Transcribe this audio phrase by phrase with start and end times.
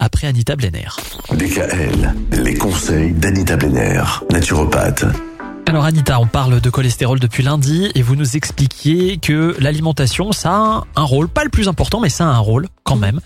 [0.00, 0.88] après Anita Blenner.
[1.32, 5.04] DKL, les conseils d'Anita Blenner, naturopathe.
[5.66, 10.50] Alors Anita, on parle de cholestérol depuis lundi et vous nous expliquiez que l'alimentation, ça
[10.50, 13.20] a un rôle, pas le plus important, mais ça a un rôle quand même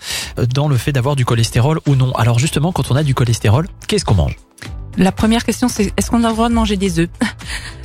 [0.53, 2.11] dans le fait d'avoir du cholestérol ou non.
[2.11, 4.35] Alors justement, quand on a du cholestérol, qu'est-ce qu'on mange?
[4.97, 7.09] La première question, c'est est-ce qu'on a le droit de manger des œufs?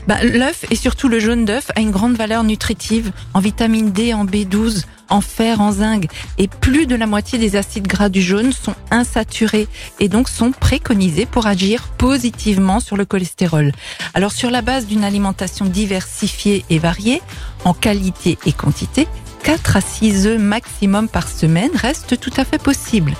[0.08, 4.14] Bah, L'œuf et surtout le jaune d'œuf a une grande valeur nutritive en vitamine D,
[4.14, 6.06] en B12, en fer, en zinc.
[6.38, 9.68] Et plus de la moitié des acides gras du jaune sont insaturés
[10.00, 13.72] et donc sont préconisés pour agir positivement sur le cholestérol.
[14.14, 17.20] Alors sur la base d'une alimentation diversifiée et variée,
[17.64, 19.06] en qualité et quantité,
[19.44, 23.14] 4 à 6 œufs maximum par semaine reste tout à fait possible.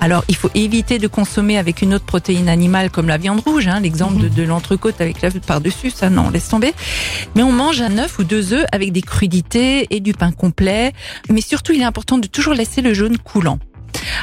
[0.00, 3.68] Alors, il faut éviter de consommer avec une autre protéine animale comme la viande rouge,
[3.68, 6.72] hein, l'exemple de, de l'entrecôte avec la par-dessus, ça non, laisse tomber.
[7.34, 10.92] Mais on mange un œuf ou deux œufs avec des crudités et du pain complet.
[11.28, 13.58] Mais surtout, il est important de toujours laisser le jaune coulant.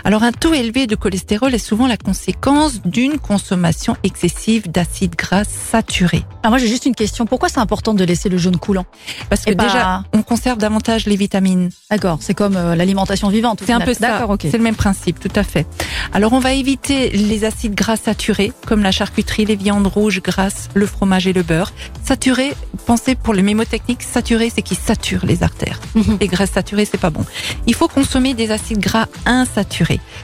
[0.03, 5.43] Alors un taux élevé de cholestérol est souvent la conséquence d'une consommation excessive d'acides gras
[5.43, 6.23] saturés.
[6.43, 8.85] Alors moi j'ai juste une question, pourquoi c'est important de laisser le jaune coulant
[9.29, 11.69] Parce que déjà, on conserve davantage les vitamines.
[11.89, 13.61] D'accord, c'est comme euh, l'alimentation vivante.
[13.65, 14.25] C'est un peu ça.
[14.41, 15.65] C'est le même principe, tout à fait.
[16.13, 20.69] Alors, on va éviter les acides gras saturés, comme la charcuterie, les viandes rouges grasses,
[20.73, 21.71] le fromage et le beurre.
[22.03, 22.53] Saturé,
[22.85, 25.79] pensez pour le mémotechnique, saturé, c'est qui sature les artères.
[25.95, 26.17] Mhm.
[26.19, 27.25] Les graisses saturées, c'est pas bon.
[27.67, 29.64] Il faut consommer des acides gras insaturés.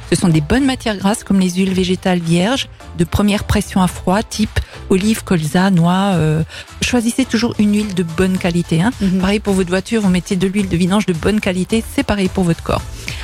[0.10, 3.88] Ce sont des bonnes matières grasses comme les huiles végétales vierges, de première pression à
[3.88, 6.14] froid, type olive, colza, noix.
[6.16, 6.44] euh,
[6.82, 8.82] choisissez toujours une huile de bonne qualité.
[8.82, 8.92] Hein.
[9.02, 9.20] Mhm.
[9.20, 12.28] Pareil pour votre voiture, vous mettez de l'huile de vidange de bonne qualité, c'est pareil
[12.28, 12.82] pour votre corps.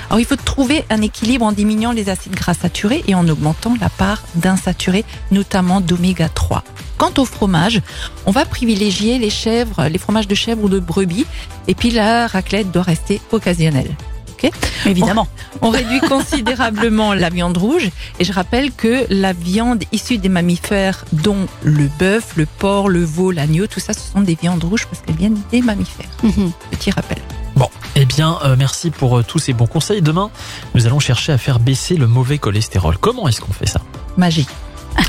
[0.10, 3.76] Alors il faut trouver un équilibre en diminuant les acides gras saturés et en augmentant
[3.82, 6.64] la part d'insaturés, notamment d'oméga 3.
[6.98, 7.82] Quant au fromage,
[8.26, 11.26] on va privilégier les chèvres, les fromages de chèvre ou de brebis,
[11.68, 13.96] et puis la raclette doit rester occasionnelle.
[14.44, 14.52] Ok
[14.86, 15.28] Évidemment.
[15.62, 21.06] on réduit considérablement la viande rouge et je rappelle que la viande issue des mammifères,
[21.12, 24.86] dont le bœuf, le porc, le veau, l'agneau, tout ça, ce sont des viandes rouges
[24.86, 26.06] parce qu'elles viennent des mammifères.
[26.24, 26.52] Mhm.
[26.72, 27.18] Petit rappel.
[27.56, 30.04] Bon, eh bien, euh, merci pour euh, tous ces bons conseils.
[30.04, 30.30] Demain,
[30.76, 32.98] nous allons chercher à faire baisser le mauvais cholestérol.
[33.00, 33.82] Comment est-ce qu'on fait ça?
[34.18, 34.48] Magie.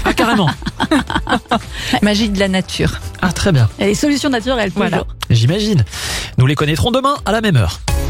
[0.04, 0.48] Ah, carrément
[2.02, 2.98] Magie de la nature.
[3.22, 5.04] Ah, très bien, Et les solutions naturelles, Voilà.
[5.30, 5.84] j'imagine.
[6.38, 7.80] Nous les connaîtrons demain à la même heure.